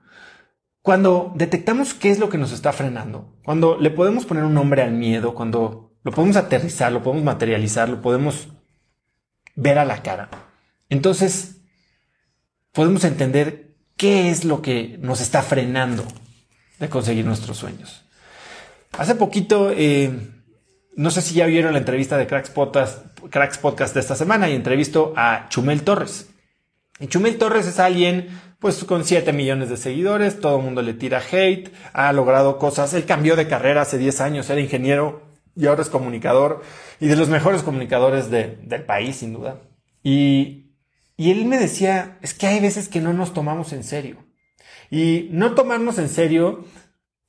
Cuando 0.81 1.33
detectamos 1.37 1.93
qué 1.93 2.11
es 2.11 2.19
lo 2.19 2.31
que 2.31 2.39
nos 2.39 2.53
está 2.53 2.73
frenando, 2.73 3.37
cuando 3.45 3.79
le 3.79 3.91
podemos 3.91 4.25
poner 4.25 4.45
un 4.45 4.55
nombre 4.55 4.83
al 4.83 4.93
miedo, 4.93 5.35
cuando 5.35 5.92
lo 6.05 6.13
podemos 6.13 6.37
aterrizar, 6.37 6.93
lo 6.93 7.03
podemos 7.03 7.25
materializar, 7.25 7.89
lo 7.89 8.03
podemos 8.03 8.49
ver 9.55 9.79
a 9.79 9.85
la 9.85 10.03
cara. 10.03 10.29
Entonces, 10.89 11.61
podemos 12.73 13.05
entender 13.05 13.77
qué 13.97 14.31
es 14.31 14.45
lo 14.45 14.63
que 14.63 14.99
nos 15.01 15.21
está 15.21 15.43
frenando 15.43 16.05
de 16.79 16.89
conseguir 16.89 17.25
nuestros 17.25 17.59
sueños. 17.59 18.05
Hace 18.99 19.15
poquito, 19.15 19.71
eh, 19.71 20.11
no 20.97 21.11
sé 21.11 21.23
si 21.23 21.35
ya 21.35 21.47
vieron 21.47 21.73
la 21.73 21.79
entrevista 21.79 22.19
de 22.19 22.27
Cracks 22.27 22.51
Podcast, 22.51 23.19
Cracks 23.31 23.59
Podcast 23.59 23.95
de 23.95 24.01
esta 24.01 24.17
semana 24.17 24.51
y 24.51 24.55
entrevisto 24.55 25.15
a 25.17 25.47
Chumel 25.49 25.83
Torres. 25.83 26.31
Y 26.99 27.07
Chumel 27.07 27.39
Torres 27.39 27.67
es 27.67 27.79
alguien 27.79 28.29
pues 28.59 28.85
con 28.85 29.05
7 29.05 29.33
millones 29.33 29.71
de 29.71 29.77
seguidores, 29.77 30.41
todo 30.41 30.59
el 30.59 30.63
mundo 30.63 30.83
le 30.83 30.95
tira 30.95 31.21
hate, 31.21 31.73
ha 31.93 32.13
logrado 32.13 32.59
cosas, 32.59 32.95
él 32.95 33.07
cambió 33.07 33.35
de 33.35 33.49
carrera 33.49 33.83
hace 33.83 33.99
10 33.99 34.21
años, 34.21 34.51
era 34.51 34.61
ingeniero 34.61 35.32
y 35.55 35.67
ahora 35.67 35.83
es 35.83 35.89
comunicador 35.89 36.63
y 37.01 37.09
de 37.09 37.17
los 37.17 37.29
mejores 37.29 37.63
comunicadores 37.63 38.31
del 38.31 38.85
país, 38.85 39.17
sin 39.17 39.33
duda. 39.33 39.61
Y, 40.03 40.75
y 41.17 41.31
él 41.31 41.45
me 41.45 41.59
decía, 41.59 42.19
es 42.23 42.35
que 42.35 42.47
hay 42.47 42.61
veces 42.61 42.89
que 42.89 43.01
no 43.01 43.13
nos 43.13 43.33
tomamos 43.33 43.73
en 43.73 43.85
serio. 43.85 44.17
Y 44.91 45.29
no 45.31 45.55
tomarnos 45.55 45.99
en 45.99 46.09
serio 46.09 46.65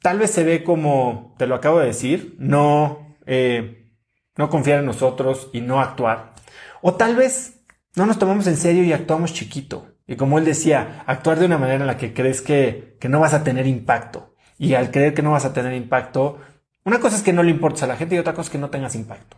tal 0.04 0.20
vez 0.20 0.30
se 0.32 0.44
ve 0.44 0.64
como, 0.64 1.34
te 1.40 1.48
lo 1.48 1.56
acabo 1.56 1.80
de 1.80 1.88
decir, 1.88 2.36
no, 2.38 3.16
eh, 3.26 3.90
no 4.38 4.50
confiar 4.50 4.80
en 4.80 4.86
nosotros 4.86 5.50
y 5.54 5.62
no 5.62 5.80
actuar. 5.80 6.34
O 6.82 6.94
tal 6.94 7.16
vez 7.16 7.64
no 7.96 8.06
nos 8.06 8.20
tomamos 8.20 8.46
en 8.46 8.58
serio 8.58 8.84
y 8.84 8.92
actuamos 8.92 9.34
chiquito. 9.34 9.88
Y 10.06 10.18
como 10.18 10.38
él 10.38 10.46
decía, 10.46 11.04
actuar 11.08 11.40
de 11.40 11.46
una 11.46 11.58
manera 11.58 11.80
en 11.80 11.88
la 11.88 11.98
que 11.98 12.14
crees 12.14 12.42
que, 12.42 12.98
que 13.00 13.08
no 13.08 13.22
vas 13.22 13.34
a 13.34 13.46
tener 13.46 13.66
impacto. 13.66 14.36
Y 14.60 14.74
al 14.74 14.92
creer 14.92 15.14
que 15.14 15.22
no 15.22 15.32
vas 15.32 15.46
a 15.46 15.54
tener 15.54 15.74
impacto, 15.74 16.38
una 16.86 17.00
cosa 17.00 17.16
es 17.16 17.24
que 17.24 17.34
no 17.34 17.44
le 17.44 17.52
importes 17.52 17.84
a 17.84 17.88
la 17.88 17.96
gente 17.96 18.16
y 18.16 18.20
otra 18.20 18.34
cosa 18.34 18.48
es 18.48 18.52
que 18.52 18.58
no 18.58 18.70
tengas 18.70 18.96
impacto. 18.96 19.38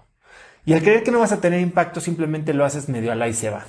Y 0.66 0.74
al 0.74 0.82
creer 0.82 1.04
que 1.04 1.12
no 1.12 1.20
vas 1.20 1.32
a 1.32 1.42
tener 1.42 1.62
impacto, 1.62 2.00
simplemente 2.00 2.54
lo 2.54 2.66
haces 2.66 2.90
medio 2.90 3.12
a 3.12 3.16
la 3.16 3.28
y 3.28 3.34
se 3.34 3.50
va. 3.50 3.66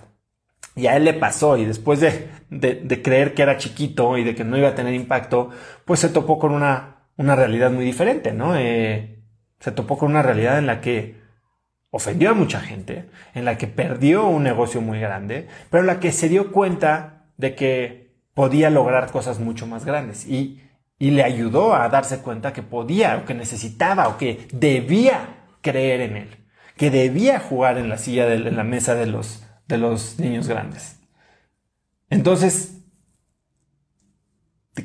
Y 0.74 0.86
a 0.86 0.96
él 0.96 1.04
le 1.04 1.14
pasó, 1.14 1.56
y 1.56 1.64
después 1.64 2.00
de, 2.00 2.28
de, 2.50 3.02
creer 3.02 3.34
que 3.34 3.42
era 3.42 3.56
chiquito 3.56 4.18
y 4.18 4.24
de 4.24 4.34
que 4.34 4.44
no 4.44 4.58
iba 4.58 4.68
a 4.68 4.74
tener 4.74 4.92
impacto, 4.94 5.50
pues 5.84 6.00
se 6.00 6.10
topó 6.10 6.38
con 6.38 6.52
una, 6.52 7.08
una 7.16 7.34
realidad 7.34 7.70
muy 7.70 7.84
diferente, 7.84 8.32
¿no? 8.32 8.56
Eh, 8.56 9.22
se 9.58 9.72
topó 9.72 9.96
con 9.96 10.10
una 10.10 10.22
realidad 10.22 10.58
en 10.58 10.66
la 10.66 10.82
que 10.82 11.16
ofendió 11.90 12.30
a 12.30 12.34
mucha 12.34 12.60
gente, 12.60 13.08
en 13.34 13.46
la 13.46 13.56
que 13.56 13.66
perdió 13.68 14.26
un 14.26 14.42
negocio 14.42 14.82
muy 14.82 15.00
grande, 15.00 15.48
pero 15.70 15.82
en 15.82 15.86
la 15.86 15.98
que 15.98 16.12
se 16.12 16.28
dio 16.28 16.52
cuenta 16.52 17.24
de 17.38 17.54
que 17.54 18.14
podía 18.34 18.68
lograr 18.68 19.10
cosas 19.10 19.38
mucho 19.40 19.66
más 19.66 19.86
grandes. 19.86 20.26
Y 20.26 20.62
y 20.98 21.10
le 21.10 21.24
ayudó 21.24 21.74
a 21.74 21.88
darse 21.88 22.20
cuenta 22.20 22.52
que 22.52 22.62
podía 22.62 23.16
o 23.18 23.24
que 23.24 23.34
necesitaba 23.34 24.08
o 24.08 24.18
que 24.18 24.48
debía 24.52 25.46
creer 25.60 26.00
en 26.00 26.16
él, 26.16 26.46
que 26.76 26.90
debía 26.90 27.38
jugar 27.40 27.78
en 27.78 27.88
la 27.88 27.98
silla 27.98 28.26
de 28.26 28.38
la 28.38 28.64
mesa 28.64 28.94
de 28.94 29.06
los, 29.06 29.46
de 29.66 29.78
los 29.78 30.18
niños 30.18 30.48
grandes. 30.48 31.00
Entonces, 32.08 32.84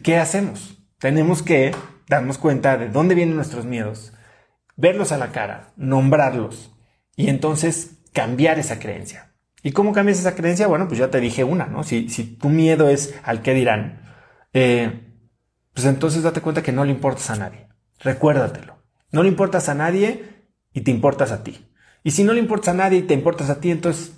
¿qué 0.03 0.18
hacemos? 0.18 0.77
Tenemos 1.00 1.44
que 1.44 1.74
darnos 2.08 2.38
cuenta 2.38 2.77
de 2.77 2.89
dónde 2.89 3.15
vienen 3.15 3.36
nuestros 3.36 3.65
miedos, 3.65 4.13
verlos 4.75 5.12
a 5.12 5.18
la 5.18 5.32
cara, 5.32 5.72
nombrarlos 5.77 6.75
y 7.15 7.30
entonces 7.30 8.01
cambiar 8.12 8.60
esa 8.60 8.80
creencia. 8.80 9.34
¿Y 9.63 9.72
cómo 9.72 9.94
cambias 9.94 10.20
esa 10.20 10.36
creencia? 10.36 10.68
Bueno, 10.68 10.88
pues 10.88 11.00
ya 11.00 11.12
te 11.12 11.20
dije 11.20 11.44
una, 11.44 11.68
¿no? 11.68 11.84
Si, 11.84 12.10
si 12.10 12.24
tu 12.24 12.50
miedo 12.50 12.89
es 12.89 13.15
al 13.24 13.44
que 13.44 13.53
dirán, 13.53 14.01
eh, 14.53 15.11
pues 15.74 15.86
entonces 15.86 16.24
date 16.24 16.42
cuenta 16.42 16.63
que 16.63 16.72
no 16.72 16.86
le 16.86 16.92
importas 16.92 17.30
a 17.30 17.36
nadie. 17.36 17.68
Recuérdatelo. 18.00 18.78
No 19.12 19.24
le 19.24 19.30
importas 19.30 19.70
a 19.70 19.75
nadie 19.75 20.46
y 20.74 20.82
te 20.82 20.92
importas 20.92 21.32
a 21.32 21.44
ti. 21.44 21.68
Y 22.04 22.12
si 22.12 22.24
no 22.24 22.34
le 22.34 22.40
importas 22.40 22.70
a 22.70 22.78
nadie 22.78 23.00
y 23.00 23.04
te 23.04 23.13
importas 23.13 23.50
a 23.50 23.60
ti, 23.60 23.72
entonces, 23.72 24.13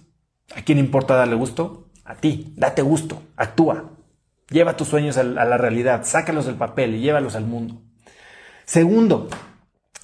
¿a 0.55 0.61
quién 0.61 0.77
importa 0.77 1.15
darle 1.15 1.35
gusto? 1.35 1.89
A 2.05 2.15
ti. 2.15 2.53
Date 2.55 2.81
gusto. 2.81 3.21
Actúa. 3.35 3.91
Lleva 4.49 4.77
tus 4.77 4.87
sueños 4.87 5.17
a 5.17 5.23
la 5.23 5.57
realidad. 5.57 6.01
Sácalos 6.03 6.45
del 6.45 6.55
papel 6.55 6.95
y 6.95 7.01
llévalos 7.01 7.35
al 7.35 7.45
mundo. 7.45 7.81
Segundo, 8.65 9.29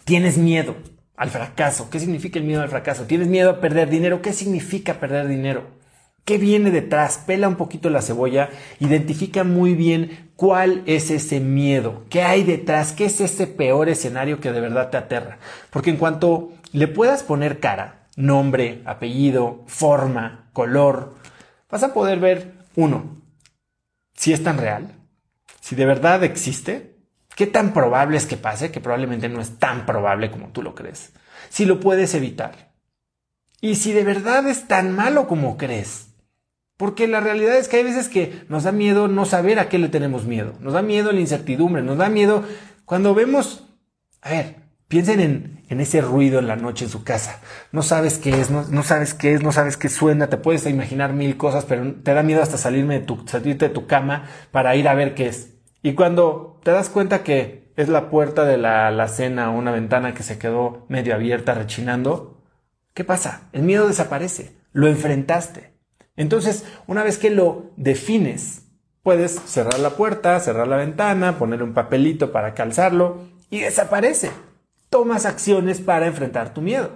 tienes 0.06 0.38
miedo 0.38 0.76
al 1.16 1.30
fracaso. 1.30 1.90
¿Qué 1.90 2.00
significa 2.00 2.40
el 2.40 2.46
miedo 2.46 2.62
al 2.62 2.70
fracaso? 2.70 3.06
¿Tienes 3.06 3.28
miedo 3.28 3.50
a 3.50 3.62
perder 3.62 3.90
dinero? 3.90 4.22
¿Qué 4.22 4.34
significa 4.34 5.00
perder 5.00 5.28
dinero? 5.28 5.79
¿Qué 6.26 6.38
viene 6.38 6.72
detrás? 6.72 7.18
Pela 7.26 7.48
un 7.48 7.56
poquito 7.56 7.90
la 7.90 8.02
cebolla, 8.02 8.50
identifica 8.80 9.44
muy 9.44 9.74
bien 9.74 10.32
cuál 10.36 10.84
es 10.86 11.12
ese 11.12 11.40
miedo, 11.40 12.06
qué 12.10 12.22
hay 12.22 12.44
detrás, 12.44 12.94
qué 12.94 13.06
es 13.06 13.20
ese 13.20 13.48
peor 13.48 13.90
escenario 13.90 14.40
que 14.40 14.52
de 14.52 14.62
verdad 14.62 14.90
te 14.90 14.98
aterra. 14.98 15.40
Porque 15.70 15.90
en 15.90 15.98
cuanto 15.98 16.54
le 16.72 16.88
puedas 16.88 17.24
poner 17.24 17.60
cara, 17.60 18.08
nombre, 18.16 18.82
apellido, 18.86 19.64
forma, 19.68 20.50
color, 20.54 21.16
vas 21.70 21.84
a 21.84 21.94
poder 21.94 22.20
ver, 22.20 22.54
uno, 22.76 23.22
si 24.14 24.34
es 24.34 24.44
tan 24.44 24.58
real, 24.58 24.94
si 25.62 25.76
de 25.76 25.86
verdad 25.86 26.24
existe, 26.24 26.98
qué 27.36 27.48
tan 27.48 27.74
probable 27.74 28.18
es 28.18 28.26
que 28.26 28.38
pase, 28.38 28.72
que 28.72 28.82
probablemente 28.82 29.30
no 29.30 29.42
es 29.42 29.58
tan 29.60 29.86
probable 29.86 30.30
como 30.30 30.50
tú 30.50 30.62
lo 30.62 30.76
crees, 30.76 31.14
si 31.50 31.66
lo 31.66 31.80
puedes 31.80 32.14
evitar. 32.14 32.74
Y 33.62 33.76
si 33.76 33.92
de 33.92 34.04
verdad 34.04 34.48
es 34.48 34.68
tan 34.68 34.96
malo 34.96 35.28
como 35.28 35.58
crees, 35.58 36.09
porque 36.80 37.10
la 37.10 37.20
realidad 37.20 37.58
es 37.58 37.68
que 37.68 37.76
hay 37.76 37.84
veces 37.84 38.08
que 38.08 38.46
nos 38.48 38.64
da 38.64 38.72
miedo 38.72 39.10
no 39.10 39.26
saber 39.26 39.60
a 39.60 39.68
qué 39.68 39.78
le 39.78 39.90
tenemos 39.90 40.24
miedo. 40.24 40.54
Nos 40.62 40.72
da 40.72 40.82
miedo 40.82 41.12
la 41.12 41.20
incertidumbre, 41.20 41.82
nos 41.82 41.98
da 41.98 42.08
miedo 42.08 42.46
cuando 42.86 43.14
vemos, 43.14 43.68
a 44.22 44.30
ver, 44.30 44.56
piensen 44.88 45.20
en, 45.68 45.82
ese 45.82 46.00
ruido 46.00 46.40
en 46.40 46.48
la 46.48 46.56
noche 46.56 46.86
en 46.86 46.90
su 46.90 47.04
casa. 47.04 47.42
No 47.74 47.82
sabes 47.82 48.18
qué 48.18 48.40
es, 48.40 48.50
no, 48.50 48.84
sabes 48.84 49.14
qué 49.14 49.34
es, 49.34 49.44
no 49.44 49.52
sabes 49.52 49.76
qué 49.76 49.90
suena, 49.90 50.28
te 50.28 50.38
puedes 50.38 50.66
imaginar 50.68 51.12
mil 51.12 51.36
cosas, 51.36 51.66
pero 51.66 51.96
te 51.96 52.14
da 52.14 52.24
miedo 52.24 52.42
hasta 52.42 52.56
salirme 52.56 53.02
de 53.02 53.06
tu, 53.06 53.28
salirte 53.28 53.68
de 53.68 53.74
tu 53.74 53.86
cama 53.86 54.30
para 54.52 54.74
ir 54.78 54.88
a 54.88 54.94
ver 54.94 55.16
qué 55.16 55.28
es. 55.28 55.56
Y 55.84 55.96
cuando 55.96 56.62
te 56.64 56.72
das 56.72 56.88
cuenta 56.88 57.24
que 57.24 57.74
es 57.76 57.90
la 57.90 58.10
puerta 58.10 58.46
de 58.46 58.58
la, 58.58 58.90
la 58.90 59.10
cena 59.10 59.52
o 59.52 59.58
una 59.58 59.74
ventana 59.74 60.14
que 60.14 60.24
se 60.24 60.40
quedó 60.40 60.86
medio 60.88 61.14
abierta 61.14 61.56
rechinando, 61.56 62.42
¿qué 62.94 63.04
pasa? 63.04 63.50
El 63.52 63.64
miedo 63.64 63.86
desaparece, 63.86 64.56
lo 64.72 64.88
enfrentaste. 64.88 65.78
Entonces, 66.20 66.66
una 66.86 67.02
vez 67.02 67.18
que 67.18 67.30
lo 67.30 67.72
defines, 67.78 68.64
puedes 69.04 69.40
cerrar 69.46 69.80
la 69.80 69.92
puerta, 69.92 70.38
cerrar 70.42 70.68
la 70.68 70.76
ventana, 70.76 71.40
poner 71.40 71.64
un 71.64 71.74
papelito 71.74 72.34
para 72.34 72.54
calzarlo 72.54 73.22
y 73.50 73.60
desaparece. 73.62 74.30
Tomas 74.90 75.26
acciones 75.26 75.80
para 75.80 76.08
enfrentar 76.08 76.54
tu 76.54 76.62
miedo. 76.62 76.92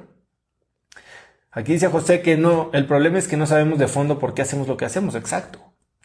Aquí 1.52 1.72
dice 1.72 1.88
José 1.88 2.22
que 2.22 2.36
no, 2.36 2.70
el 2.74 2.86
problema 2.86 3.18
es 3.18 3.30
que 3.30 3.38
no 3.38 3.46
sabemos 3.48 3.80
de 3.80 3.88
fondo 3.88 4.20
por 4.20 4.34
qué 4.34 4.42
hacemos 4.42 4.68
lo 4.68 4.76
que 4.76 4.84
hacemos. 4.84 5.16
Exacto. 5.16 5.60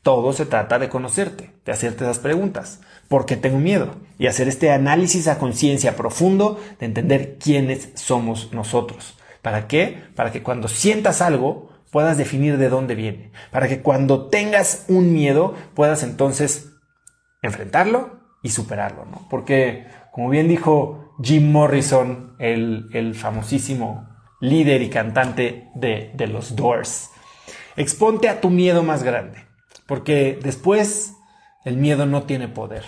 Todo 0.04 0.32
se 0.32 0.46
trata 0.46 0.78
de 0.78 0.88
conocerte, 0.88 1.50
de 1.64 1.72
hacerte 1.72 2.04
esas 2.04 2.20
preguntas. 2.20 2.82
¿Por 3.08 3.26
qué 3.26 3.36
tengo 3.36 3.58
miedo? 3.58 3.96
Y 4.20 4.28
hacer 4.28 4.46
este 4.46 4.70
análisis 4.70 5.26
a 5.26 5.40
conciencia 5.40 5.96
profundo 5.96 6.60
de 6.78 6.86
entender 6.86 7.36
quiénes 7.40 7.88
somos 7.94 8.52
nosotros. 8.52 9.18
¿Para 9.42 9.66
qué? 9.66 10.04
Para 10.14 10.30
que 10.30 10.44
cuando 10.44 10.68
sientas 10.68 11.20
algo, 11.20 11.68
puedas 11.90 12.18
definir 12.18 12.58
de 12.58 12.68
dónde 12.68 12.94
viene, 12.94 13.32
para 13.50 13.68
que 13.68 13.82
cuando 13.82 14.28
tengas 14.28 14.84
un 14.88 15.12
miedo 15.12 15.54
puedas 15.74 16.02
entonces 16.02 16.72
enfrentarlo 17.42 18.20
y 18.42 18.50
superarlo, 18.50 19.04
¿no? 19.04 19.26
Porque, 19.30 19.86
como 20.12 20.28
bien 20.28 20.48
dijo 20.48 21.14
Jim 21.22 21.50
Morrison, 21.50 22.36
el, 22.38 23.14
famosísimo 23.14 24.08
líder 24.40 24.82
y 24.82 24.90
cantante 24.90 25.68
de, 25.74 26.12
de 26.14 26.26
los 26.26 26.54
Doors, 26.54 27.10
exponte 27.76 28.28
a 28.28 28.40
tu 28.40 28.50
miedo 28.50 28.82
más 28.82 29.02
grande, 29.02 29.46
porque 29.86 30.38
después 30.42 31.14
el 31.64 31.76
miedo 31.76 32.06
no 32.06 32.22
tiene 32.22 32.48
poder 32.48 32.84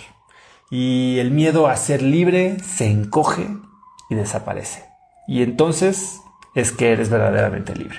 y 0.70 1.18
el 1.18 1.32
miedo 1.32 1.66
a 1.66 1.76
ser 1.76 2.00
libre 2.00 2.58
se 2.60 2.90
encoge 2.90 3.48
y 4.08 4.14
desaparece. 4.14 4.84
Y 5.26 5.42
entonces 5.42 6.20
es 6.54 6.72
que 6.72 6.92
eres 6.92 7.10
verdaderamente 7.10 7.74
libre. 7.74 7.98